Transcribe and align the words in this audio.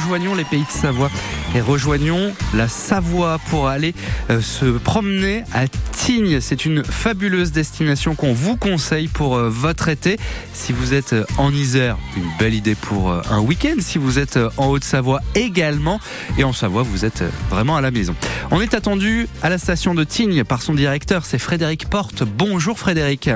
rejoignons 0.00 0.34
les 0.34 0.44
pays 0.44 0.64
de 0.64 0.70
Savoie 0.70 1.10
et 1.54 1.60
rejoignons 1.60 2.32
la 2.54 2.68
Savoie 2.68 3.38
pour 3.50 3.68
aller 3.68 3.94
euh, 4.30 4.40
se 4.40 4.64
promener 4.64 5.44
à 5.52 5.66
Tignes. 5.68 6.40
C'est 6.40 6.64
une 6.64 6.82
fabuleuse 6.84 7.52
destination 7.52 8.14
qu'on 8.14 8.32
vous 8.32 8.56
conseille 8.56 9.08
pour 9.08 9.36
euh, 9.36 9.50
votre 9.50 9.88
été. 9.88 10.18
Si 10.54 10.72
vous 10.72 10.94
êtes 10.94 11.12
euh, 11.12 11.24
en 11.36 11.52
Isère, 11.52 11.98
une 12.16 12.28
belle 12.38 12.54
idée 12.54 12.74
pour 12.74 13.12
un 13.12 13.40
week-end. 13.40 13.76
Si 13.80 13.98
vous 13.98 14.18
êtes 14.18 14.38
en 14.56 14.68
Haute-Savoie 14.68 15.20
également. 15.34 16.00
Et 16.38 16.44
en 16.44 16.52
Savoie, 16.52 16.82
vous 16.82 17.04
êtes 17.04 17.22
vraiment 17.50 17.76
à 17.76 17.80
la 17.80 17.90
maison. 17.90 18.14
On 18.50 18.60
est 18.60 18.74
attendu 18.74 19.28
à 19.42 19.50
la 19.50 19.58
station 19.58 19.94
de 19.94 20.04
Tignes 20.04 20.44
par 20.44 20.62
son 20.62 20.74
directeur, 20.74 21.24
c'est 21.26 21.38
Frédéric 21.38 21.88
Porte. 21.90 22.22
Bonjour 22.22 22.78
Frédéric. 22.78 23.30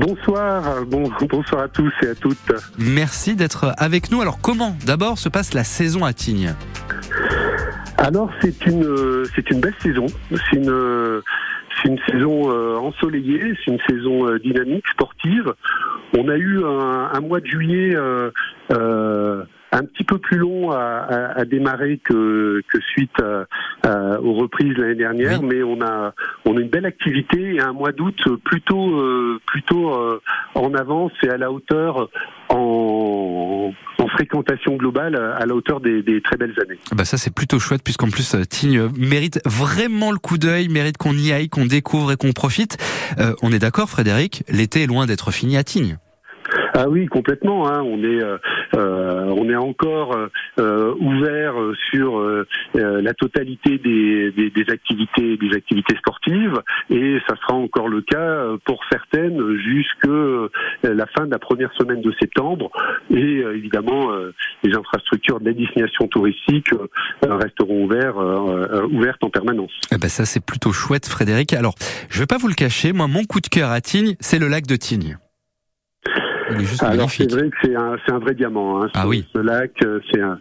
Bonsoir, 0.00 0.84
bon, 0.86 1.10
bonsoir 1.28 1.62
à 1.62 1.68
tous 1.68 1.92
et 2.02 2.08
à 2.08 2.14
toutes. 2.14 2.52
Merci 2.78 3.34
d'être 3.34 3.72
avec 3.78 4.10
nous. 4.10 4.20
Alors 4.20 4.40
comment 4.40 4.76
d'abord 4.86 5.18
se 5.18 5.28
passe 5.28 5.54
la 5.54 5.64
saison 5.64 6.04
à 6.04 6.12
Tignes? 6.12 6.54
Alors 7.98 8.30
c'est 8.40 8.66
une 8.66 9.24
c'est 9.34 9.50
une 9.50 9.60
belle 9.60 9.74
saison. 9.82 10.06
C'est 10.30 10.56
une 10.56 11.22
c'est 11.82 11.88
une 11.88 11.98
saison 12.10 12.50
euh, 12.50 12.76
ensoleillée, 12.76 13.54
c'est 13.64 13.70
une 13.70 13.80
saison 13.88 14.28
euh, 14.28 14.38
dynamique, 14.38 14.84
sportive. 14.88 15.52
On 16.16 16.28
a 16.28 16.36
eu 16.36 16.64
un, 16.64 17.20
mois 17.20 17.40
de 17.40 17.46
juillet 17.46 17.94
euh, 17.94 18.30
un 19.76 19.84
petit 19.84 20.04
peu 20.04 20.18
plus 20.18 20.38
long 20.38 20.70
à, 20.70 21.06
à, 21.36 21.44
démarrer 21.44 21.98
que, 21.98 22.62
que 22.68 22.80
suite 22.80 23.22
aux 23.84 24.34
reprises 24.34 24.76
l'année 24.76 24.94
dernière, 24.94 25.42
mais 25.42 25.62
on 25.62 25.80
a 25.82 26.14
on 26.44 26.56
a 26.56 26.60
une 26.60 26.68
belle 26.68 26.86
activité 26.86 27.54
et 27.54 27.60
un 27.60 27.72
mois 27.72 27.92
d'août 27.92 28.16
plutôt 28.44 28.98
euh, 28.98 29.40
plutôt 29.46 29.94
euh, 29.94 30.20
en 30.54 30.74
avance 30.74 31.12
et 31.22 31.28
à 31.28 31.36
la 31.36 31.50
hauteur 31.50 32.08
en, 32.48 33.72
en 33.98 34.08
fréquentation 34.08 34.76
globale 34.76 35.16
à 35.16 35.44
la 35.46 35.54
hauteur 35.54 35.80
des, 35.80 36.02
des 36.02 36.20
très 36.20 36.36
belles 36.36 36.54
années. 36.62 36.78
Bah 36.92 37.04
ça 37.04 37.16
c'est 37.16 37.34
plutôt 37.34 37.58
chouette 37.58 37.82
puisqu'en 37.82 38.10
plus 38.10 38.34
euh, 38.34 38.44
Tignes 38.44 38.88
mérite 38.96 39.40
vraiment 39.44 40.12
le 40.12 40.18
coup 40.18 40.38
d'œil, 40.38 40.68
mérite 40.68 40.96
qu'on 40.96 41.14
y 41.14 41.32
aille, 41.32 41.48
qu'on 41.48 41.66
découvre 41.66 42.12
et 42.12 42.16
qu'on 42.16 42.32
profite. 42.32 42.76
on 43.42 43.52
est 43.52 43.58
d'accord 43.58 43.88
Frédéric, 43.88 44.44
l'été 44.48 44.82
est 44.82 44.86
loin 44.86 45.06
d'être 45.06 45.30
fini 45.30 45.56
à 45.56 45.64
Tignes. 45.64 45.98
Ah 46.78 46.90
oui, 46.90 47.06
complètement. 47.06 47.68
Hein. 47.68 47.82
On 47.82 48.04
est 48.04 48.22
euh, 48.22 48.36
euh, 48.76 49.34
on 49.34 49.48
est 49.48 49.56
encore 49.56 50.14
euh, 50.58 50.94
ouvert 51.00 51.54
sur 51.90 52.22
la 52.74 53.14
totalité 53.14 53.78
des, 53.78 54.30
des, 54.32 54.50
des, 54.50 54.70
activités 54.70 55.38
des 55.38 55.56
activités 55.56 55.96
sportives 55.96 56.60
et 56.90 57.18
ça 57.26 57.34
sera 57.36 57.54
encore 57.54 57.88
le 57.88 58.02
cas 58.02 58.44
pour 58.66 58.80
certaines 58.90 59.56
jusque 59.56 60.06
la 60.82 61.06
fin 61.16 61.24
de 61.26 61.30
la 61.30 61.38
première 61.38 61.72
semaine 61.74 62.02
de 62.02 62.12
septembre. 62.20 62.70
Et 63.10 63.38
évidemment, 63.54 64.10
les 64.62 64.76
infrastructures 64.76 65.40
de 65.40 65.46
la 65.46 65.52
destination 65.52 66.08
touristique 66.08 66.68
resteront 67.22 67.84
ouvertes, 67.84 68.16
ouvertes 68.90 69.24
en 69.24 69.30
permanence. 69.30 69.72
Eh 69.92 69.98
ben 69.98 70.08
ça 70.08 70.26
c'est 70.26 70.44
plutôt 70.44 70.72
chouette, 70.72 71.06
Frédéric. 71.06 71.54
Alors, 71.54 71.74
je 72.10 72.18
vais 72.18 72.26
pas 72.26 72.38
vous 72.38 72.48
le 72.48 72.54
cacher, 72.54 72.92
moi 72.92 73.06
mon 73.06 73.24
coup 73.24 73.40
de 73.40 73.48
cœur 73.48 73.70
à 73.70 73.80
Tignes, 73.80 74.16
c'est 74.20 74.38
le 74.38 74.48
lac 74.48 74.66
de 74.66 74.76
Tignes. 74.76 75.16
Alors 76.80 77.10
c'est 77.10 77.30
vrai 77.30 77.50
que 77.50 77.56
c'est 77.62 77.74
un, 77.74 77.96
un, 78.08 78.18
vrai 78.18 78.34
diamant. 78.34 78.82
Hein, 78.82 78.88
ah 78.94 79.02
ce, 79.02 79.06
oui. 79.08 79.26
ce 79.32 79.38
lac, 79.38 79.72
euh, 79.82 80.00
c'est 80.10 80.20
un, 80.20 80.38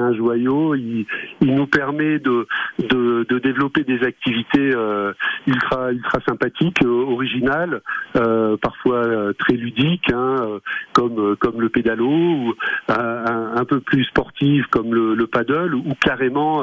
un, 0.00 0.14
joyau. 0.14 0.74
Il, 0.74 1.06
il, 1.40 1.54
nous 1.54 1.66
permet 1.66 2.18
de, 2.18 2.46
de, 2.78 3.26
de, 3.28 3.38
développer 3.38 3.82
des 3.82 4.02
activités 4.04 4.70
euh, 4.74 5.12
ultra, 5.46 5.92
ultra 5.92 6.20
sympathiques, 6.26 6.82
euh, 6.84 7.04
originales, 7.06 7.82
euh, 8.16 8.56
parfois 8.56 9.04
euh, 9.04 9.32
très 9.32 9.54
ludiques, 9.54 10.12
hein, 10.12 10.60
comme, 10.92 11.36
comme 11.36 11.60
le 11.60 11.68
pédalo, 11.68 12.08
ou 12.08 12.54
un, 12.88 13.52
un, 13.56 13.64
peu 13.64 13.80
plus 13.80 14.04
sportives 14.04 14.66
comme 14.70 14.94
le, 14.94 15.14
le 15.14 15.26
paddle, 15.26 15.74
ou 15.74 15.94
carrément 16.00 16.62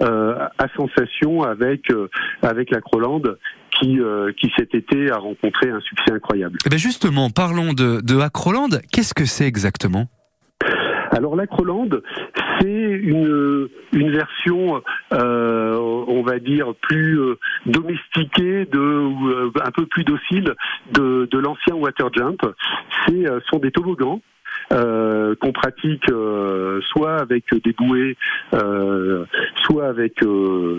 à 0.00 0.68
sensation 0.76 1.42
avec, 1.42 1.92
avec 2.42 2.70
la 2.70 2.80
Crolande 2.80 3.38
qui, 3.80 3.98
euh, 4.00 4.32
qui 4.38 4.50
cet 4.56 4.74
été 4.74 5.10
a 5.10 5.16
rencontré 5.16 5.70
un 5.70 5.80
succès 5.80 6.12
incroyable. 6.12 6.58
Eh 6.66 6.68
ben 6.68 6.78
justement, 6.78 7.30
parlons 7.30 7.72
de, 7.72 8.00
de 8.00 8.18
Acroland. 8.20 8.68
Qu'est-ce 8.92 9.14
que 9.14 9.24
c'est 9.24 9.46
exactement? 9.46 10.06
Alors 11.12 11.34
l'Acroland, 11.34 11.88
c'est 12.60 12.68
une, 12.68 13.68
une 13.92 14.10
version, 14.10 14.80
euh, 15.12 15.76
on 16.06 16.22
va 16.22 16.38
dire, 16.38 16.72
plus 16.82 17.18
euh, 17.18 17.38
domestiquée, 17.66 18.66
de, 18.66 18.78
euh, 18.78 19.50
un 19.64 19.70
peu 19.72 19.86
plus 19.86 20.04
docile 20.04 20.54
de, 20.92 21.28
de 21.30 21.38
l'ancien 21.38 21.74
water 21.74 22.10
jump. 22.14 22.40
C'est 23.06 23.24
sont 23.50 23.58
des 23.58 23.72
toboggans 23.72 24.20
euh, 24.72 25.34
qu'on 25.40 25.50
pratique 25.50 26.08
euh, 26.12 26.80
soit 26.92 27.16
avec 27.16 27.44
des 27.64 27.72
bouées, 27.72 28.16
euh, 28.54 29.24
soit 29.64 29.88
avec 29.88 30.14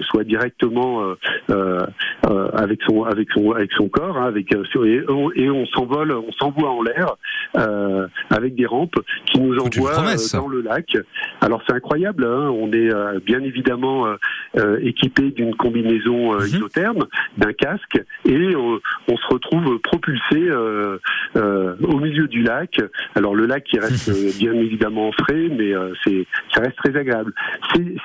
soit 0.01 0.23
directement 0.23 1.13
avec 1.49 2.79
son 2.87 3.03
avec 3.03 3.29
son 3.31 3.51
avec 3.51 3.69
son 3.73 3.89
corps, 3.89 4.17
hein, 4.17 4.27
avec 4.27 4.53
et, 4.53 5.03
et 5.35 5.49
on 5.49 5.65
s'envole, 5.67 6.13
on 6.13 6.31
s'envoie 6.31 6.69
en 6.69 6.81
l'air 6.81 7.15
avec 8.29 8.55
des 8.55 8.65
rampes 8.65 8.95
qui 9.25 9.41
nous 9.41 9.57
envoient 9.57 10.15
dans 10.33 10.47
le 10.47 10.61
lac. 10.61 10.97
Alors 11.41 11.61
c'est 11.67 11.73
incroyable, 11.73 12.23
hein, 12.23 12.49
on 12.49 12.71
est 12.71 12.89
bien 13.25 13.41
évidemment 13.41 14.07
équipé 14.81 15.31
d'une 15.31 15.53
combinaison 15.55 16.33
mhm. 16.33 16.45
isotherme, 16.45 17.07
d'un 17.37 17.51
casque, 17.51 18.01
et 18.25 18.55
on 18.55 19.17
se 19.17 19.27
retrouve 19.27 19.79
propulsé 19.79 20.49
au 21.35 21.97
milieu 21.99 22.27
du 22.27 22.41
lac. 22.41 22.79
Alors 23.15 23.35
le 23.35 23.45
lac 23.45 23.65
qui 23.65 23.80
reste 23.81 24.09
euh, 24.09 24.31
bien 24.37 24.53
évidemment 24.53 25.11
frais, 25.11 25.49
mais 25.49 25.73
euh, 25.73 25.93
ça 26.53 26.61
reste 26.61 26.77
très 26.77 26.95
agréable. 26.97 27.33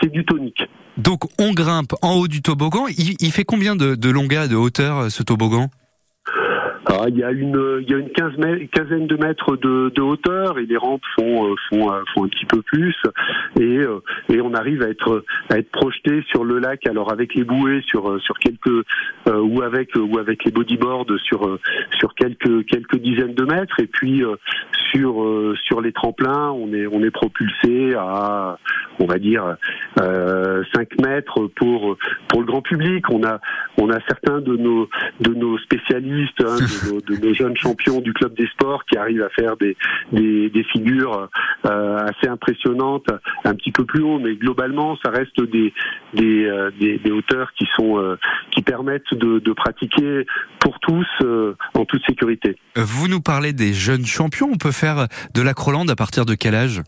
C'est 0.00 0.10
du 0.10 0.24
tonique. 0.24 0.62
Donc 0.96 1.24
on 1.38 1.52
grimpe 1.52 1.94
en 2.02 2.14
haut 2.14 2.28
du 2.28 2.42
toboggan. 2.42 2.86
Il, 2.88 3.32
fait 3.32 3.44
combien 3.44 3.76
de, 3.76 3.94
de 3.94 4.10
longueur 4.10 4.48
de 4.48 4.56
hauteur 4.56 4.98
euh, 4.98 5.08
ce 5.08 5.22
toboggan? 5.22 5.68
Il 7.08 7.16
y 7.16 7.24
a 7.24 7.30
une, 7.30 7.80
il 7.82 7.90
y 7.90 7.94
a 7.94 7.98
une 7.98 8.10
quinzaine 8.10 9.06
de 9.06 9.16
mètres 9.16 9.56
de, 9.56 10.00
hauteur 10.00 10.58
et 10.58 10.66
les 10.66 10.76
rampes 10.76 11.02
font, 11.18 11.54
font, 11.68 11.90
font 12.14 12.24
un 12.24 12.28
petit 12.28 12.44
peu 12.46 12.62
plus 12.62 12.94
et, 13.58 13.80
et 14.28 14.40
on 14.40 14.54
arrive 14.54 14.82
à 14.82 14.88
être, 14.88 15.24
à 15.50 15.58
être 15.58 15.70
projeté 15.70 16.22
sur 16.28 16.44
le 16.44 16.58
lac. 16.58 16.86
Alors 16.86 17.12
avec 17.12 17.34
les 17.34 17.44
bouées 17.44 17.82
sur, 17.86 18.20
sur 18.22 18.38
quelques 18.38 18.84
ou 19.26 19.62
avec 19.62 19.90
ou 19.96 20.18
avec 20.18 20.44
les 20.44 20.50
bodyboards 20.50 21.06
sur, 21.24 21.58
sur 21.98 22.14
quelques, 22.14 22.66
quelques 22.66 22.98
dizaines 22.98 23.34
de 23.34 23.44
mètres 23.44 23.80
et 23.80 23.86
puis 23.86 24.22
sur 24.92 25.22
euh, 25.22 25.54
sur 25.64 25.80
les 25.80 25.92
tremplins, 25.92 26.50
on 26.50 26.72
est 26.72 26.86
on 26.86 27.02
est 27.02 27.10
propulsé 27.10 27.94
à 27.94 28.58
on 28.98 29.06
va 29.06 29.18
dire 29.18 29.56
euh, 30.00 30.62
5 30.74 30.88
mètres 31.00 31.46
pour 31.56 31.96
pour 32.28 32.40
le 32.40 32.46
grand 32.46 32.62
public. 32.62 33.08
On 33.10 33.24
a 33.24 33.40
on 33.78 33.90
a 33.90 33.98
certains 34.08 34.40
de 34.40 34.56
nos 34.56 34.88
de 35.20 35.34
nos 35.34 35.58
spécialistes, 35.58 36.42
hein, 36.42 36.56
de, 36.86 37.16
nos, 37.16 37.34
jeunes 37.34 37.56
champions 37.56 38.00
du 38.00 38.12
club 38.12 38.34
des 38.34 38.46
sports 38.48 38.84
qui 38.84 38.96
arrivent 38.96 39.22
à 39.22 39.30
faire 39.30 39.56
des 39.56 39.76
des, 40.12 40.50
des 40.50 40.64
figures 40.64 41.28
euh, 41.66 41.98
assez 41.98 42.28
impressionnantes, 42.28 43.06
un 43.44 43.54
petit 43.54 43.72
peu 43.72 43.84
plus 43.84 44.02
haut, 44.02 44.18
mais 44.18 44.34
globalement 44.34 44.96
ça 45.04 45.10
reste 45.10 45.40
des 45.40 45.72
des, 46.14 46.44
euh, 46.44 46.70
des, 46.78 46.98
des 46.98 47.10
hauteurs 47.10 47.52
qui 47.58 47.66
sont 47.76 47.98
euh, 47.98 48.16
qui 48.50 48.62
permettent 48.62 49.12
de, 49.12 49.38
de 49.38 49.52
pratiquer 49.52 50.26
pour 50.60 50.78
tous 50.80 51.06
en 51.74 51.84
toute 51.84 52.04
sécurité. 52.06 52.56
Vous 52.76 53.08
nous 53.08 53.20
parlez 53.20 53.52
des 53.52 53.72
jeunes 53.72 54.04
champions. 54.04 54.48
On 54.52 54.58
peut 54.58 54.72
faire 54.72 55.06
de 55.34 55.42
l'acroland 55.42 55.86
à 55.88 55.96
partir 55.96 56.24
de 56.24 56.34
quel 56.34 56.54
âge? 56.54 56.82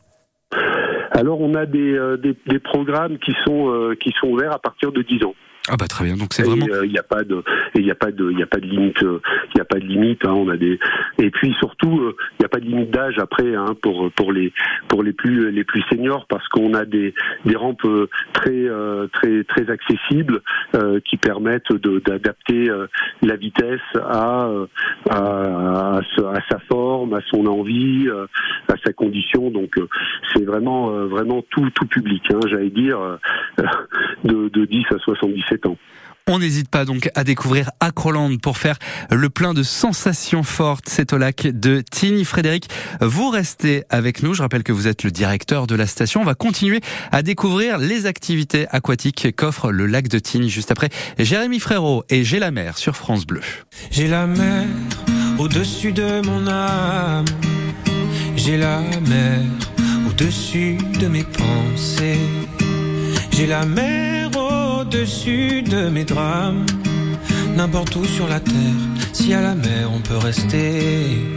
Alors 1.13 1.41
on 1.41 1.55
a 1.55 1.67
des, 1.67 1.99
des, 2.23 2.37
des 2.47 2.59
programmes 2.59 3.19
qui 3.19 3.33
sont 3.45 3.95
qui 4.01 4.13
sont 4.21 4.29
ouverts 4.29 4.53
à 4.53 4.59
partir 4.59 4.93
de 4.93 5.03
10 5.03 5.25
ans. 5.25 5.35
Ah 5.71 5.77
bah 5.79 5.87
très 5.87 6.05
bien. 6.05 6.17
Donc 6.17 6.33
c'est 6.33 6.43
vraiment. 6.43 6.67
Il 6.83 6.91
n'y 6.91 6.99
a 6.99 7.03
pas 7.03 7.25
de, 7.25 7.43
il 7.75 7.83
n'y 7.85 7.91
a 7.91 7.95
pas 7.95 8.11
de, 8.11 8.31
il 8.31 8.43
a 8.43 8.47
pas 8.47 8.59
de 8.59 8.67
limite. 8.67 9.01
Il 9.03 9.55
n'y 9.55 9.61
a 9.61 9.65
pas 9.65 9.79
de 9.79 9.85
limite. 9.85 10.25
Hein, 10.25 10.33
on 10.33 10.49
a 10.49 10.57
des. 10.57 10.79
Et 11.19 11.31
puis 11.31 11.55
surtout, 11.59 12.13
il 12.33 12.41
n'y 12.41 12.47
a 12.47 12.49
pas 12.49 12.61
de 12.61 12.65
limite 12.65 12.91
d'âge 12.91 13.19
après 13.19 13.55
hein, 13.55 13.75
pour 13.83 14.11
pour 14.13 14.33
les 14.33 14.53
pour 14.89 15.03
les 15.03 15.13
plus 15.13 15.51
les 15.51 15.65
plus 15.65 15.83
seniors 15.91 16.27
parce 16.29 16.47
qu'on 16.49 16.75
a 16.75 16.85
des 16.85 17.15
des 17.45 17.57
rampes 17.57 17.87
très 18.33 18.67
très 19.13 19.45
très 19.45 19.71
accessibles 19.71 20.43
euh, 20.75 21.01
qui 21.05 21.17
permettent 21.17 21.73
d'adapter 21.73 22.71
la 23.23 23.37
vitesse 23.37 23.81
à 23.97 24.49
à, 25.11 25.99
à 25.99 26.41
sa 26.51 26.59
forme, 26.71 27.15
à 27.15 27.21
son 27.31 27.47
envie, 27.47 28.09
à 28.69 28.75
sa 28.85 28.93
condition. 28.93 29.51
Donc 29.51 29.75
c'est 30.33 30.45
vraiment 30.45 30.91
vraiment 31.07 31.43
tout 31.51 31.69
tout 31.75 31.87
public. 31.87 32.23
Hein, 32.33 32.41
J'allais 32.49 32.71
dire 32.71 32.99
de 34.25 34.49
de 34.49 34.65
10 34.65 34.85
à 34.95 34.99
77 34.99 35.58
on 36.29 36.39
n'hésite 36.39 36.69
pas 36.69 36.85
donc 36.85 37.11
à 37.15 37.25
découvrir 37.25 37.71
Acroland 37.81 38.37
pour 38.37 38.59
faire 38.59 38.79
le 39.11 39.31
plein 39.31 39.55
de 39.55 39.63
sensations 39.63 40.43
fortes. 40.43 40.85
C'est 40.87 41.13
au 41.13 41.19
lac 41.19 41.47
de 41.47 41.81
Tigny. 41.81 42.25
Frédéric, 42.25 42.69
vous 43.01 43.31
restez 43.31 43.85
avec 43.89 44.23
nous. 44.23 44.35
Je 44.35 44.43
rappelle 44.43 44.63
que 44.63 44.73
vous 44.73 44.87
êtes 44.87 45.05
le 45.05 45.11
directeur 45.11 45.67
de 45.67 45.75
la 45.75 45.87
station. 45.87 46.21
On 46.21 46.25
va 46.25 46.35
continuer 46.35 46.81
à 47.13 47.23
découvrir 47.23 47.79
les 47.79 48.07
activités 48.07 48.67
aquatiques 48.71 49.35
qu'offre 49.37 49.73
le 49.73 49.87
lac 49.87 50.09
de 50.09 50.19
Tigny 50.19 50.51
juste 50.51 50.71
après. 50.71 50.91
Jérémy 51.19 51.61
Frérot 51.61 52.05
et 52.11 52.25
J'ai 52.25 52.39
la 52.39 52.51
mer 52.51 52.77
sur 52.77 52.95
France 52.95 53.27
Bleu. 53.27 53.41
J'ai 53.91 54.09
la 54.09 54.27
mer 54.27 54.67
au-dessus 55.39 55.93
de 55.93 56.21
mon 56.21 56.47
âme. 56.47 57.25
J'ai 58.37 58.59
la 58.59 58.81
mer 59.09 59.41
au-dessus 60.07 60.77
de 61.01 61.07
mes 61.07 61.25
pensées. 61.25 62.19
J'ai 63.33 63.47
la 63.47 63.65
mer 63.65 64.18
au-dessus 64.89 65.63
de 65.63 65.89
mes 65.89 66.05
drames. 66.05 66.65
N'importe 67.55 67.95
où 67.97 68.05
sur 68.05 68.27
la 68.27 68.41
terre, 68.41 68.81
si 69.13 69.35
à 69.35 69.43
la 69.43 69.55
mer 69.55 69.91
on 69.95 70.01
peut 70.01 70.17
rester. 70.17 71.37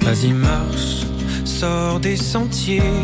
Vas-y 0.00 0.32
marche, 0.32 1.04
sors 1.44 2.00
des 2.00 2.16
sentiers. 2.16 3.02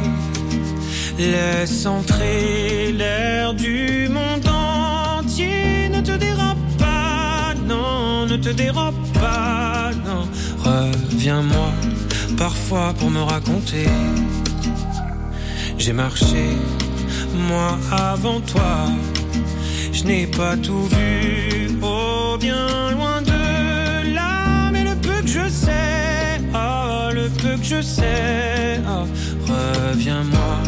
Laisse 1.18 1.84
entrer 1.84 2.92
l'air 2.92 3.54
du 3.54 4.08
monde 4.08 4.48
entier. 4.48 5.90
Ne 5.90 6.00
te 6.00 6.12
dérobe 6.12 6.64
pas, 6.78 7.54
non, 7.68 8.26
ne 8.26 8.36
te 8.36 8.48
dérobe 8.48 9.02
pas, 9.12 9.90
non. 10.06 10.24
Reviens-moi 10.64 11.70
parfois 12.38 12.94
pour 12.98 13.10
me 13.10 13.20
raconter. 13.20 13.88
J'ai 15.76 15.92
marché, 15.92 16.56
moi 17.34 17.78
avant 17.90 18.40
toi. 18.40 18.88
Je 19.92 20.04
n'ai 20.04 20.26
pas 20.26 20.56
tout 20.56 20.86
vu, 20.86 21.78
oh 21.82 22.36
bien 22.40 22.90
loin 22.90 23.22
de 23.22 24.14
là. 24.14 24.70
Mais 24.72 24.84
le 24.84 24.94
peu 24.96 25.20
que 25.22 25.28
je 25.28 25.48
sais, 25.48 26.40
oh 26.54 27.10
le 27.14 27.28
peu 27.28 27.56
que 27.56 27.64
je 27.64 27.80
sais, 27.82 28.80
oh, 28.86 29.06
reviens-moi. 29.48 30.58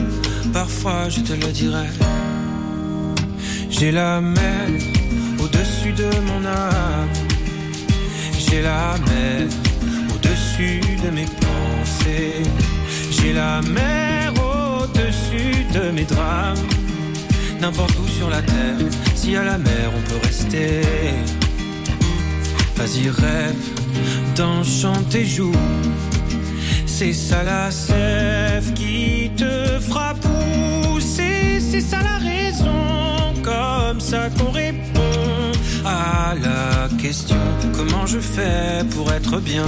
Parfois 0.52 1.08
je 1.08 1.20
te 1.20 1.32
le 1.32 1.50
dirai. 1.52 1.88
J'ai 3.70 3.90
la 3.90 4.20
mer 4.20 4.69
au-dessus 5.43 5.93
de 5.93 6.08
mon 6.28 6.46
âme. 6.46 7.08
J'ai 8.38 8.62
la 8.62 8.94
mer 9.08 9.49
au-dessus 10.14 10.81
de 11.05 11.10
mes 11.10 11.26
pensées. 11.26 12.43
J'ai 13.10 13.32
la 13.32 13.60
mer 13.62 14.13
de 15.72 15.90
mes 15.90 16.04
drames. 16.04 16.66
N'importe 17.60 17.96
où 17.98 18.08
sur 18.08 18.28
la 18.31 18.42
terre, 18.42 18.78
si 19.14 19.36
à 19.36 19.44
la 19.44 19.58
mer 19.58 19.90
on 19.96 20.02
peut 20.08 20.20
rester. 20.26 20.82
Vas-y, 22.76 23.08
rêve 23.08 23.64
d'enchanter 24.36 25.25
joue. 25.25 25.52
C'est 26.86 27.12
ça 27.12 27.42
la 27.42 27.70
sève 27.70 28.72
qui 28.75 29.31
te 29.36 29.78
fera 29.81 30.14
pousser. 30.14 31.60
C'est 31.60 31.81
ça 31.81 31.98
la 32.02 32.19
raison, 32.19 33.34
comme 33.42 34.00
ça 34.00 34.28
qu'on 34.31 34.50
répond 34.50 35.54
à 35.84 36.34
la 36.42 36.88
question 37.00 37.36
comment 37.76 38.06
je 38.06 38.19
fais 38.19 38.84
pour 38.90 39.12
être 39.12 39.38
bien? 39.40 39.66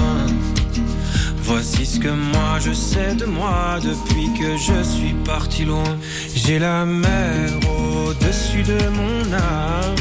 Voici 1.46 1.86
ce 1.86 2.00
que 2.00 2.08
moi 2.08 2.58
je 2.60 2.72
sais 2.72 3.14
de 3.14 3.24
moi 3.24 3.78
depuis 3.80 4.28
que 4.36 4.56
je 4.56 4.82
suis 4.82 5.14
parti 5.24 5.64
loin. 5.64 5.96
J'ai 6.34 6.58
la 6.58 6.84
mer 6.84 7.50
au-dessus 7.70 8.64
de 8.64 8.78
mon 8.88 9.32
âme. 9.32 9.94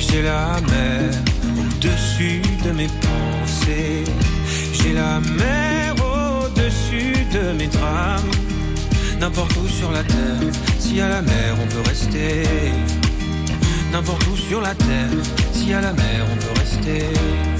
J'ai 0.00 0.22
la 0.22 0.58
mer 0.72 1.10
au-dessus 1.58 2.40
de 2.64 2.70
mes 2.70 2.88
pensées. 2.88 4.04
J'ai 4.72 4.94
la 4.94 5.20
mer 5.20 5.94
au-dessus 5.98 7.12
de 7.34 7.52
mes 7.58 7.66
drames. 7.66 8.30
N'importe 9.20 9.54
où 9.58 9.68
sur 9.68 9.92
la 9.92 10.02
terre, 10.02 10.40
si 10.78 11.02
à 11.02 11.08
la 11.10 11.20
mer 11.20 11.54
on 11.62 11.66
peut 11.66 11.86
rester. 11.86 12.44
N'importe 13.92 14.26
où 14.26 14.36
sur 14.36 14.62
la 14.62 14.74
terre, 14.74 15.20
si 15.52 15.74
à 15.74 15.82
la 15.82 15.92
mer 15.92 16.26
on 16.32 16.36
peut 16.36 16.60
rester. 16.60 17.59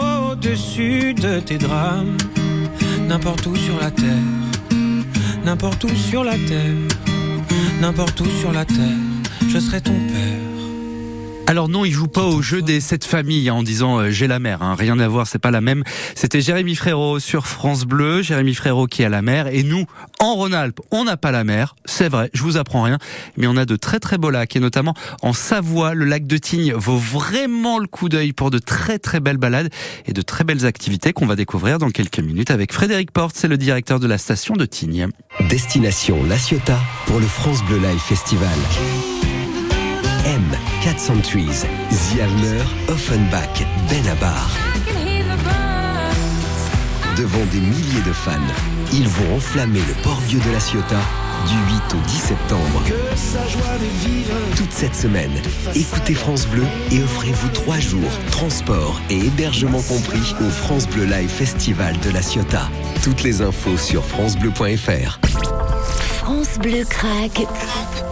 au-dessus 0.41 1.13
de 1.13 1.39
tes 1.39 1.59
drames. 1.59 2.17
N'importe 3.07 3.45
où 3.45 3.55
sur 3.55 3.77
la 3.79 3.91
terre, 3.91 4.07
n'importe 5.45 5.83
où 5.83 5.95
sur 5.95 6.23
la 6.23 6.33
terre, 6.33 6.87
n'importe 7.79 8.21
où 8.21 8.25
sur 8.39 8.51
la 8.51 8.65
terre, 8.65 8.97
je 9.47 9.59
serai 9.59 9.81
ton 9.81 9.91
père. 9.91 10.50
Alors 11.47 11.67
non, 11.67 11.83
il 11.83 11.91
joue 11.91 12.07
pas 12.07 12.23
au 12.23 12.41
jeu 12.41 12.61
des 12.61 12.79
sept 12.79 13.03
familles 13.03 13.49
hein, 13.49 13.55
en 13.55 13.63
disant 13.63 13.99
euh, 13.99 14.09
j'ai 14.09 14.27
la 14.27 14.39
mer. 14.39 14.61
Hein. 14.61 14.75
Rien 14.77 14.97
à 14.99 15.07
voir, 15.07 15.27
c'est 15.27 15.39
pas 15.39 15.51
la 15.51 15.59
même. 15.59 15.83
C'était 16.15 16.39
Jérémy 16.39 16.75
Frérot 16.75 17.19
sur 17.19 17.45
France 17.45 17.83
Bleu, 17.83 18.21
Jérémy 18.21 18.53
Frérot 18.53 18.87
qui 18.87 19.03
a 19.03 19.09
la 19.09 19.21
mer, 19.21 19.47
et 19.47 19.63
nous 19.63 19.85
en 20.19 20.35
Rhône-Alpes, 20.35 20.79
on 20.91 21.03
n'a 21.03 21.17
pas 21.17 21.31
la 21.31 21.43
mer. 21.43 21.75
C'est 21.85 22.09
vrai, 22.09 22.29
je 22.33 22.41
vous 22.43 22.57
apprends 22.57 22.83
rien, 22.83 22.99
mais 23.35 23.47
on 23.47 23.57
a 23.57 23.65
de 23.65 23.75
très 23.75 23.99
très 23.99 24.17
beaux 24.17 24.29
lacs, 24.29 24.55
et 24.55 24.59
notamment 24.59 24.93
en 25.21 25.33
Savoie, 25.33 25.93
le 25.93 26.05
lac 26.05 26.25
de 26.25 26.37
Tignes 26.37 26.73
vaut 26.73 26.97
vraiment 26.97 27.79
le 27.79 27.87
coup 27.87 28.07
d'œil 28.07 28.31
pour 28.31 28.49
de 28.49 28.59
très 28.59 28.97
très 28.97 29.19
belles 29.19 29.37
balades 29.37 29.69
et 30.05 30.13
de 30.13 30.21
très 30.21 30.43
belles 30.43 30.65
activités 30.65 31.11
qu'on 31.11 31.25
va 31.25 31.35
découvrir 31.35 31.79
dans 31.79 31.89
quelques 31.89 32.19
minutes 32.19 32.51
avec 32.51 32.71
Frédéric 32.71 33.11
Porte, 33.11 33.35
c'est 33.35 33.49
le 33.49 33.57
directeur 33.57 33.99
de 33.99 34.07
la 34.07 34.17
station 34.17 34.55
de 34.55 34.65
Tignes. 34.65 35.07
Destination 35.49 36.23
La 36.23 36.37
Ciotat 36.37 36.79
pour 37.07 37.19
le 37.19 37.27
France 37.27 37.63
Bleu 37.65 37.77
Live 37.77 37.99
Festival. 37.99 38.47
M, 40.25 40.43
400 40.83 41.21
Trees, 41.23 41.65
Zialmer, 41.91 42.61
Offenbach, 42.89 43.65
Benabar. 43.89 44.51
Devant 47.17 47.43
des 47.51 47.59
milliers 47.59 48.01
de 48.05 48.13
fans, 48.13 48.31
ils 48.93 49.07
vont 49.07 49.35
enflammer 49.35 49.79
le 49.79 49.93
port 50.03 50.19
vieux 50.21 50.39
de 50.39 50.51
la 50.51 50.59
Ciotat 50.59 51.01
du 51.47 51.55
8 51.73 51.95
au 51.95 52.07
10 52.07 52.13
septembre. 52.13 52.83
Toute 54.55 54.71
cette 54.71 54.95
semaine, 54.95 55.31
écoutez 55.73 56.13
France 56.13 56.45
Bleu 56.47 56.65
et 56.91 57.01
offrez-vous 57.01 57.49
trois 57.49 57.79
jours, 57.79 58.11
transport 58.29 59.01
et 59.09 59.17
hébergement 59.17 59.81
compris 59.81 60.35
au 60.39 60.49
France 60.49 60.87
Bleu 60.87 61.05
Live 61.05 61.29
Festival 61.29 61.97
de 61.99 62.11
la 62.11 62.21
Ciotat. 62.21 62.69
Toutes 63.03 63.23
les 63.23 63.41
infos 63.41 63.77
sur 63.77 64.05
francebleu.fr. 64.05 65.19
France 66.31 66.59
Bleu 66.59 66.85
craque 66.85 67.45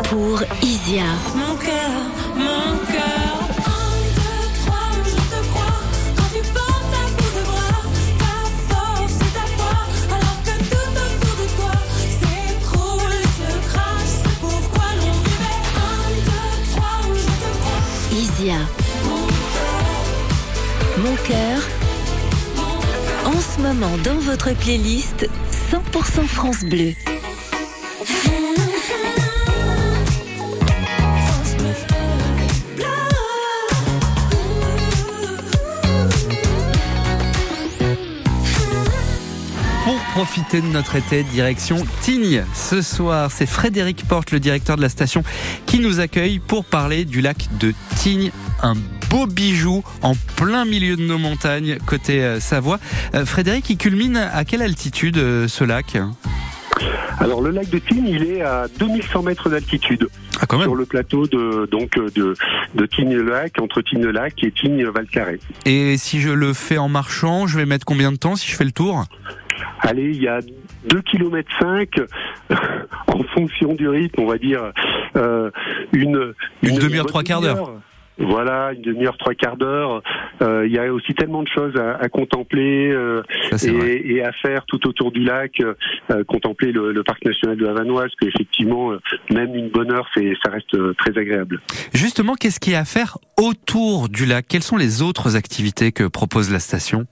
pour 0.10 0.42
Isia. 0.62 1.04
Mon 1.38 1.56
cœur, 1.56 1.92
mon 2.36 2.78
cœur. 2.92 3.32
Un, 3.66 3.96
deux, 4.20 4.46
trois, 4.60 4.92
je 5.06 5.22
te 5.32 5.40
crois. 5.52 5.80
Quand 6.18 6.30
tu 6.34 6.42
portes 6.52 6.94
à 7.00 7.06
bout 7.16 7.32
de 7.38 7.44
bras, 7.50 7.82
ta 8.20 8.36
force 8.68 9.16
et 9.26 9.32
ta 9.38 9.46
foi. 9.56 9.74
Alors 10.12 10.38
que 10.44 10.56
tout 10.72 10.92
autour 11.06 11.36
de 11.42 11.48
toi 11.56 11.76
s'écroule, 12.20 13.22
se 13.40 13.50
crache. 13.70 14.14
C'est 14.22 14.38
pourquoi 14.42 14.88
l'on 15.00 15.16
vivait. 15.24 15.62
Un, 15.88 16.04
deux, 16.28 16.56
trois, 16.76 17.00
je 17.16 17.32
te 17.42 17.50
crois. 17.62 17.82
Isia. 18.20 18.60
Mon 20.98 21.16
cœur. 21.26 21.60
En 23.26 23.40
ce 23.40 23.62
moment 23.62 23.98
dans 24.04 24.20
votre 24.20 24.54
playlist 24.58 25.26
100% 25.72 26.28
France 26.28 26.66
Bleu. 26.66 26.94
Profiter 40.12 40.62
de 40.62 40.68
notre 40.68 40.96
été, 40.96 41.24
direction 41.24 41.78
Tignes. 42.02 42.44
Ce 42.54 42.82
soir, 42.82 43.32
c'est 43.32 43.46
Frédéric 43.46 44.08
Porte, 44.08 44.32
le 44.32 44.40
directeur 44.40 44.76
de 44.76 44.82
la 44.82 44.90
station, 44.90 45.24
qui 45.66 45.80
nous 45.80 46.00
accueille 46.00 46.40
pour 46.40 46.66
parler 46.66 47.06
du 47.06 47.22
lac 47.22 47.48
de 47.60 47.74
Tignes, 47.98 48.32
un 48.62 48.74
beau 49.10 49.28
bijou 49.28 49.84
en 50.02 50.14
plein 50.36 50.66
milieu 50.66 50.96
de 50.96 51.04
nos 51.04 51.18
montagnes 51.18 51.78
côté 51.86 52.24
euh, 52.24 52.40
Savoie. 52.40 52.80
Euh, 53.14 53.26
Frédéric, 53.26 53.70
il 53.70 53.78
culmine 53.78 54.18
à 54.18 54.44
quelle 54.46 54.62
altitude 54.62 55.18
euh, 55.18 55.48
ce 55.48 55.64
lac? 55.64 55.98
Alors 57.20 57.42
le 57.42 57.52
lac 57.52 57.70
de 57.70 57.80
Tignes, 57.80 58.08
il 58.08 58.24
est 58.24 58.42
à 58.42 58.68
2100 58.80 59.24
mètres 59.24 59.50
d'altitude 59.50 60.08
Ah 60.40 60.46
sur 60.62 60.76
le 60.76 60.86
plateau 60.86 61.28
de 61.28 61.68
donc 61.70 61.96
de, 61.96 62.34
de 62.76 62.86
Tignes-Lac, 62.86 63.60
entre 63.62 63.82
Tignes-Lac 63.82 64.44
et 64.44 64.52
Tignes-Valcarré. 64.52 65.40
Et 65.66 65.98
si 65.98 66.22
je 66.22 66.30
le 66.30 66.54
fais 66.54 66.78
en 66.78 66.88
marchant, 66.88 67.46
je 67.48 67.58
vais 67.58 67.66
mettre 67.66 67.86
combien 67.86 68.12
de 68.12 68.18
temps 68.18 68.36
si 68.36 68.50
je 68.50 68.56
fais 68.56 68.64
le 68.64 68.72
tour? 68.72 69.06
Allez, 69.82 70.10
il 70.16 70.22
y 70.22 70.28
a 70.28 70.40
2 70.90 71.02
km 71.02 71.50
5 71.60 71.90
en 73.08 73.24
fonction 73.34 73.74
du 73.74 73.88
rythme, 73.88 74.22
on 74.22 74.28
va 74.28 74.38
dire 74.38 74.72
euh, 75.16 75.50
une 75.94 76.34
Une 76.64 76.78
demi-heure, 76.80 77.06
trois 77.06 77.24
quarts 77.24 77.42
d'heure. 77.42 77.74
Voilà, 78.22 78.74
une 78.74 78.82
demi-heure, 78.82 79.18
trois 79.18 79.34
quarts 79.34 79.56
d'heure. 79.56 80.04
Euh, 80.42 80.68
Il 80.68 80.74
y 80.74 80.78
a 80.78 80.92
aussi 80.94 81.14
tellement 81.14 81.42
de 81.42 81.48
choses 81.48 81.74
à, 81.78 81.96
à 82.04 82.10
contempler 82.10 82.92
euh, 82.92 83.24
Ça, 83.50 83.66
et, 83.66 84.16
et 84.16 84.24
à 84.26 84.34
faire 84.34 84.66
tout 84.66 84.86
autour 84.90 85.14
du 85.14 85.22
lac. 85.24 85.54
euh, 85.62 86.24
contempler 86.26 86.74
le, 86.74 86.92
le 86.92 87.04
parc 87.04 87.24
national 87.24 87.56
de 87.56 87.66
la 87.66 87.72
Vanoise, 87.72 88.12
que 88.20 88.28
effectivement, 88.28 88.92
euh, 88.92 89.00
même 89.32 89.56
une 89.56 89.70
bonne 89.70 89.90
heure, 89.94 90.06
c'est 90.14 90.34
ça 90.44 90.52
reste 90.52 90.74
euh, 90.76 90.94
très 90.98 91.18
agréable. 91.18 91.62
Justement, 91.94 92.36
qu'est-ce 92.36 92.60
qu'il 92.60 92.74
y 92.74 92.76
a 92.76 92.80
à 92.80 92.86
faire 92.86 93.18
autour 93.42 94.10
du 94.10 94.26
lac? 94.26 94.46
Quelles 94.50 94.64
sont 94.64 94.76
les 94.78 95.02
autres 95.02 95.38
activités 95.38 95.94
que 95.94 96.04
propose 96.04 96.52
la 96.52 96.60
station? 96.60 97.06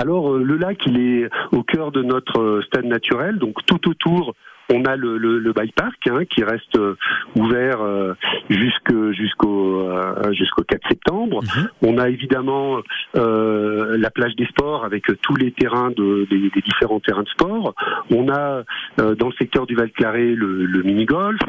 Alors 0.00 0.32
euh, 0.32 0.42
le 0.42 0.56
lac, 0.56 0.78
il 0.86 0.98
est 0.98 1.28
au 1.52 1.62
cœur 1.62 1.92
de 1.92 2.02
notre 2.02 2.40
euh, 2.40 2.62
stade 2.62 2.86
naturel, 2.86 3.38
donc 3.38 3.54
tout 3.66 3.88
autour. 3.88 4.34
On 4.72 4.84
a 4.84 4.94
le, 4.94 5.18
le, 5.18 5.40
le 5.40 5.52
bike 5.52 5.74
park 5.74 5.96
hein, 6.08 6.24
qui 6.32 6.44
reste 6.44 6.76
euh, 6.78 6.94
ouvert 7.36 7.80
euh, 7.82 8.14
jusque- 8.48 9.10
jusqu'au 9.10 9.80
euh, 9.80 10.32
jusqu'au 10.32 10.62
4 10.62 10.80
septembre. 10.88 11.40
Mhm. 11.42 11.68
On 11.82 11.98
a 11.98 12.08
évidemment 12.08 12.78
euh, 13.16 13.96
la 13.98 14.10
plage 14.10 14.36
des 14.36 14.46
sports 14.46 14.84
avec 14.84 15.06
tous 15.22 15.34
les 15.34 15.50
terrains 15.50 15.90
de, 15.90 16.24
des, 16.30 16.50
des 16.50 16.60
différents 16.62 17.00
terrains 17.00 17.24
de 17.24 17.28
sport. 17.30 17.74
On 18.14 18.28
a 18.28 18.62
euh, 19.00 19.14
dans 19.16 19.26
le 19.26 19.34
secteur 19.40 19.66
du 19.66 19.74
Val 19.74 19.90
Claré 19.90 20.36
le, 20.36 20.64
le 20.66 20.82
mini 20.84 21.04
golf. 21.04 21.40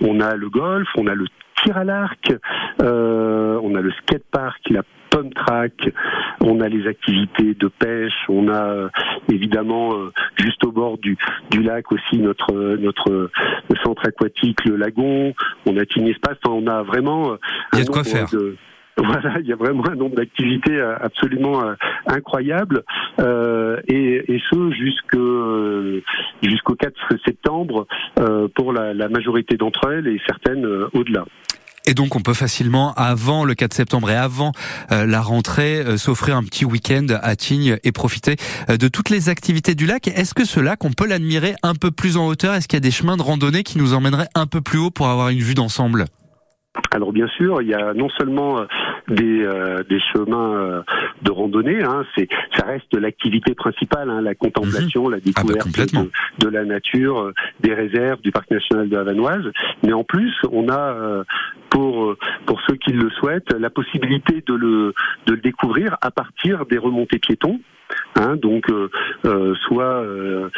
On 0.00 0.20
a 0.20 0.34
le 0.34 0.48
golf. 0.48 0.88
On 0.96 1.06
a 1.08 1.14
le 1.14 1.26
tir 1.62 1.76
à 1.76 1.84
l'arc. 1.84 2.32
euh, 2.82 3.58
on 3.62 3.74
a 3.74 3.80
le 3.80 3.90
skate 3.92 4.24
park, 4.30 4.60
la 4.70 4.82
pump 5.10 5.34
track. 5.34 5.90
On 6.40 6.60
a 6.60 6.68
les 6.68 6.86
activités 6.86 7.54
de 7.54 7.68
pêche. 7.68 8.14
On 8.28 8.48
a 8.48 8.64
euh, 8.64 8.88
évidemment 9.30 9.94
euh, 9.94 10.10
juste 10.36 10.64
au 10.64 10.72
bord 10.72 10.98
du, 10.98 11.16
du 11.50 11.62
lac 11.62 11.90
aussi 11.92 12.18
notre 12.18 12.76
notre 12.76 13.30
centre 13.84 14.06
aquatique, 14.06 14.64
le 14.64 14.76
lagon. 14.76 15.34
On 15.66 15.76
a 15.76 15.84
Tignes 15.84 16.08
Espace. 16.08 16.38
Enfin, 16.44 16.56
on 16.62 16.66
a 16.66 16.82
vraiment 16.82 17.32
euh, 17.32 17.36
Il 17.74 17.78
y 17.78 17.78
a 17.78 17.82
un 17.82 17.84
de 17.84 17.90
quoi 17.90 18.04
faire. 18.04 18.28
de- 18.32 18.56
voilà, 18.98 19.38
il 19.40 19.46
y 19.46 19.52
a 19.52 19.56
vraiment 19.56 19.86
un 19.88 19.94
nombre 19.94 20.16
d'activités 20.16 20.76
euh, 20.76 20.96
absolument 21.00 21.64
euh, 21.64 21.74
incroyables 22.06 22.82
euh, 23.20 23.80
et, 23.88 24.34
et 24.34 24.42
ce 24.50 24.56
euh, 25.16 26.02
jusqu'au 26.42 26.74
4 26.74 26.94
septembre 27.24 27.86
euh, 28.18 28.48
pour 28.54 28.72
la, 28.72 28.92
la 28.92 29.08
majorité 29.08 29.56
d'entre 29.56 29.90
elles 29.90 30.08
et 30.08 30.20
certaines 30.26 30.66
au-delà. 30.92 31.24
Et 31.84 31.94
donc 31.94 32.14
on 32.14 32.20
peut 32.20 32.34
facilement, 32.34 32.92
avant 32.94 33.44
le 33.44 33.54
4 33.54 33.74
septembre 33.74 34.10
et 34.10 34.16
avant 34.16 34.52
euh, 34.92 35.04
la 35.04 35.20
rentrée, 35.20 35.80
euh, 35.80 35.96
s'offrir 35.96 36.36
un 36.36 36.44
petit 36.44 36.64
week-end 36.64 37.06
à 37.22 37.34
Tignes 37.34 37.78
et 37.82 37.92
profiter 37.92 38.36
de 38.68 38.88
toutes 38.88 39.10
les 39.10 39.28
activités 39.28 39.74
du 39.74 39.86
lac. 39.86 40.06
Est-ce 40.06 40.34
que 40.34 40.44
ce 40.44 40.60
lac, 40.60 40.84
on 40.84 40.92
peut 40.92 41.06
l'admirer 41.06 41.54
un 41.62 41.74
peu 41.74 41.90
plus 41.90 42.16
en 42.16 42.26
hauteur 42.26 42.54
Est-ce 42.54 42.68
qu'il 42.68 42.76
y 42.76 42.78
a 42.78 42.80
des 42.80 42.90
chemins 42.90 43.16
de 43.16 43.22
randonnée 43.22 43.62
qui 43.64 43.78
nous 43.78 43.94
emmèneraient 43.94 44.28
un 44.34 44.46
peu 44.46 44.60
plus 44.60 44.78
haut 44.78 44.90
pour 44.90 45.08
avoir 45.08 45.30
une 45.30 45.40
vue 45.40 45.54
d'ensemble? 45.54 46.04
Alors 46.90 47.12
bien 47.12 47.26
sûr, 47.28 47.60
il 47.60 47.68
y 47.68 47.74
a 47.74 47.92
non 47.94 48.08
seulement 48.10 48.60
euh, 48.60 48.64
des, 49.08 49.42
euh, 49.44 49.82
des 49.88 50.00
chemins 50.12 50.54
euh, 50.54 50.82
de 51.22 51.30
randonnée, 51.30 51.82
hein, 51.82 52.04
c'est 52.16 52.28
ça 52.56 52.64
reste 52.66 52.94
l'activité 52.96 53.54
principale, 53.54 54.08
hein, 54.10 54.22
la 54.22 54.34
contemplation, 54.34 55.08
la 55.08 55.20
découverte 55.20 55.52
Mhm. 55.52 55.60
Ah 55.60 55.64
complètement. 55.64 56.06
de, 56.38 56.46
de 56.46 56.48
la 56.48 56.64
nature, 56.64 57.18
euh, 57.20 57.34
des 57.60 57.74
réserves 57.74 58.20
du 58.22 58.30
parc 58.30 58.50
national 58.50 58.88
de 58.88 58.96
la 58.96 59.04
Vanoise. 59.04 59.50
Mais 59.82 59.92
en 59.92 60.04
plus, 60.04 60.34
on 60.50 60.68
a 60.70 61.24
pour 61.70 62.14
pour 62.46 62.60
ceux 62.66 62.76
qui 62.76 62.92
le 62.92 63.10
souhaitent 63.10 63.52
la 63.58 63.70
possibilité 63.70 64.42
de 64.46 64.54
le 64.54 64.94
de 65.26 65.32
le 65.34 65.40
découvrir 65.40 65.96
à 66.00 66.10
partir 66.10 66.64
des 66.66 66.78
remontées 66.78 67.18
piétons. 67.18 67.60
Hein, 68.14 68.36
donc 68.36 68.68
euh, 68.70 68.88
euh, 69.24 69.54
soit 69.66 70.04
euh, 70.04 70.48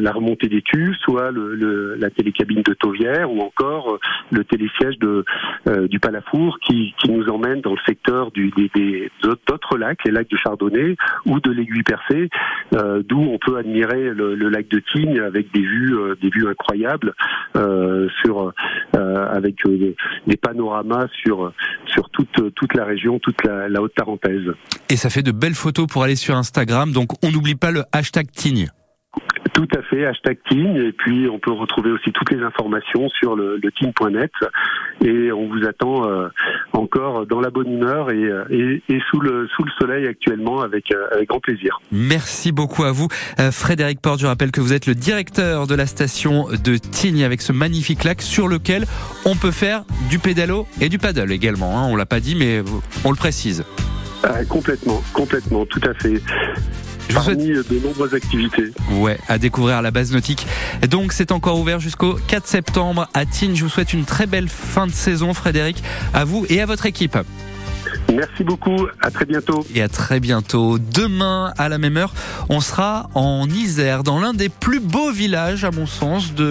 la 0.00 0.12
remontée 0.12 0.48
des 0.48 0.62
cuves, 0.62 0.94
soit 1.00 1.30
la 1.32 2.10
télécabine 2.10 2.62
de 2.62 2.74
Tauvière, 2.74 3.32
ou 3.32 3.40
encore 3.40 3.98
le 4.30 4.44
télésiège 4.44 4.96
du 5.88 5.98
Palafour 6.00 6.58
qui, 6.60 6.94
nous 7.08 7.28
emmène 7.28 7.60
dans 7.62 7.72
le 7.72 7.78
secteur 7.86 8.30
du, 8.32 8.50
des, 8.50 8.70
des- 8.74 9.10
d'autres 9.22 9.78
lacs, 9.78 10.04
les 10.04 10.10
lacs 10.12 10.28
de 10.30 10.36
Chardonnay 10.36 10.96
ou 11.26 11.40
de 11.40 11.50
l'Aiguille 11.50 11.82
Percée, 11.82 12.28
d'où 12.72 13.18
on 13.20 13.38
peut 13.38 13.56
admirer 13.56 14.10
le, 14.10 14.34
lac 14.48 14.68
de 14.68 14.80
Tignes 14.92 15.20
avec 15.20 15.52
des 15.52 15.60
vues, 15.62 15.96
des 16.20 16.28
vues 16.28 16.46
incroyables 16.48 17.14
sur 18.22 18.52
avec 18.92 19.56
des 20.26 20.36
panoramas 20.36 21.08
sur 21.22 21.52
sur 21.86 22.10
toute 22.10 22.54
toute 22.54 22.74
la 22.74 22.84
région, 22.84 23.18
toute 23.18 23.42
la, 23.44 23.68
la 23.68 23.80
haute 23.82 23.94
tarentaise. 23.94 24.52
Et 24.90 24.96
ça 24.96 25.10
fait 25.10 25.22
de 25.22 25.32
belles 25.32 25.54
photos 25.54 25.86
pour 25.86 26.02
aller 26.02 26.07
sur 26.16 26.36
Instagram. 26.36 26.92
Donc 26.92 27.12
on 27.24 27.30
n'oublie 27.30 27.54
pas 27.54 27.70
le 27.70 27.84
hashtag 27.92 28.30
Tignes. 28.32 28.68
Tout 29.54 29.66
à 29.76 29.82
fait, 29.82 30.06
hashtag 30.06 30.38
Tignes, 30.48 30.76
et 30.76 30.92
puis 30.92 31.28
on 31.28 31.40
peut 31.40 31.50
retrouver 31.50 31.90
aussi 31.90 32.12
toutes 32.12 32.30
les 32.30 32.42
informations 32.44 33.08
sur 33.08 33.34
le, 33.34 33.58
le 33.60 33.72
tignes.net, 33.72 34.30
et 35.04 35.32
on 35.32 35.48
vous 35.48 35.66
attend 35.66 36.08
euh, 36.08 36.28
encore 36.72 37.26
dans 37.26 37.40
la 37.40 37.50
bonne 37.50 37.72
humeur 37.72 38.12
et, 38.12 38.22
euh, 38.22 38.44
et, 38.50 38.82
et 38.88 39.00
sous, 39.10 39.18
le, 39.18 39.48
sous 39.48 39.64
le 39.64 39.70
soleil 39.80 40.06
actuellement 40.06 40.60
avec, 40.60 40.92
euh, 40.92 41.08
avec 41.12 41.28
grand 41.28 41.40
plaisir. 41.40 41.80
Merci 41.90 42.52
beaucoup 42.52 42.84
à 42.84 42.92
vous. 42.92 43.08
Euh, 43.40 43.50
Frédéric 43.50 44.00
Porte, 44.00 44.20
je 44.20 44.26
rappelle 44.26 44.52
que 44.52 44.60
vous 44.60 44.72
êtes 44.72 44.86
le 44.86 44.94
directeur 44.94 45.66
de 45.66 45.74
la 45.74 45.86
station 45.86 46.46
de 46.50 46.76
Tignes 46.76 47.24
avec 47.24 47.42
ce 47.42 47.52
magnifique 47.52 48.04
lac 48.04 48.22
sur 48.22 48.46
lequel 48.46 48.84
on 49.24 49.34
peut 49.34 49.50
faire 49.50 49.82
du 50.08 50.20
pédalo 50.20 50.68
et 50.80 50.88
du 50.88 50.98
paddle 50.98 51.32
également. 51.32 51.78
Hein. 51.78 51.88
On 51.90 51.96
l'a 51.96 52.06
pas 52.06 52.20
dit, 52.20 52.36
mais 52.36 52.62
on 53.04 53.10
le 53.10 53.16
précise. 53.16 53.64
Euh, 54.24 54.44
complètement, 54.48 55.02
complètement, 55.12 55.64
tout 55.66 55.80
à 55.84 55.94
fait. 55.94 56.20
Je 57.08 57.14
vous 57.14 57.22
souhaite 57.22 57.38
Parmi 57.38 57.52
euh, 57.52 57.62
de 57.70 57.78
nombreuses 57.78 58.14
activités. 58.14 58.72
Ouais, 58.92 59.18
à 59.28 59.38
découvrir 59.38 59.76
à 59.76 59.82
la 59.82 59.90
base 59.90 60.12
nautique. 60.12 60.46
Donc 60.90 61.12
c'est 61.12 61.32
encore 61.32 61.58
ouvert 61.58 61.80
jusqu'au 61.80 62.14
4 62.26 62.46
septembre 62.46 63.08
à 63.14 63.24
Tignes. 63.24 63.54
Je 63.54 63.64
vous 63.64 63.70
souhaite 63.70 63.94
une 63.94 64.04
très 64.04 64.26
belle 64.26 64.48
fin 64.48 64.86
de 64.86 64.92
saison, 64.92 65.32
Frédéric, 65.32 65.82
à 66.12 66.24
vous 66.24 66.44
et 66.50 66.60
à 66.60 66.66
votre 66.66 66.86
équipe. 66.86 67.16
Merci 68.12 68.42
beaucoup, 68.42 68.86
à 69.02 69.10
très 69.10 69.26
bientôt. 69.26 69.64
Et 69.74 69.82
à 69.82 69.88
très 69.88 70.18
bientôt. 70.20 70.78
Demain, 70.78 71.52
à 71.58 71.68
la 71.68 71.78
même 71.78 71.96
heure, 71.96 72.14
on 72.48 72.60
sera 72.60 73.10
en 73.14 73.48
Isère, 73.48 74.02
dans 74.02 74.18
l'un 74.18 74.32
des 74.32 74.48
plus 74.48 74.80
beaux 74.80 75.10
villages, 75.12 75.64
à 75.64 75.70
mon 75.70 75.86
sens, 75.86 76.34
de 76.34 76.46